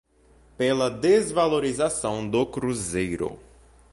pela 0.57 0.89
desvalorização 0.89 2.27
do 2.27 2.43
cruzeiro 2.43 3.37